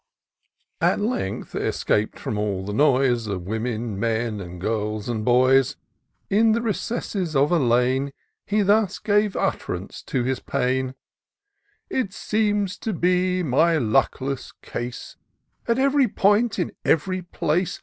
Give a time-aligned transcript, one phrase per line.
[0.81, 5.75] At length, escaped from all the noise Of women, men, and girls and boys.
[6.27, 8.11] In the recesses of a lane
[8.47, 10.95] He thus gave utt'rance to his pain:—
[12.01, 15.17] It seems to be my luckless case.
[15.67, 17.79] At ev'ry point, in every place.